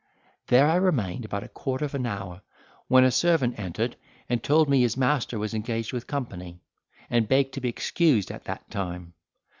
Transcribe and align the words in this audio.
There 0.47 0.67
I 0.67 0.77
remained 0.77 1.25
about 1.25 1.43
a 1.43 1.47
quarter 1.47 1.85
of 1.85 1.93
an 1.93 2.07
hour, 2.07 2.41
when 2.87 3.03
a 3.03 3.11
servant 3.11 3.59
entered 3.59 3.97
and 4.27 4.41
told 4.41 4.67
me 4.67 4.81
his 4.81 4.97
master 4.97 5.37
was 5.37 5.53
engaged 5.53 5.93
with 5.93 6.07
company, 6.07 6.59
and 7.07 7.27
begged 7.27 7.53
to 7.53 7.61
be 7.61 7.69
excused 7.69 8.31
at 8.31 8.45
that 8.45 8.67
time. 8.71 9.13